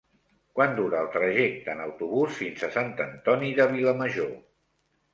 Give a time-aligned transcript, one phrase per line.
[0.59, 4.37] Quant dura el trajecte en autobús fins a Sant Antoni de Vilamajor?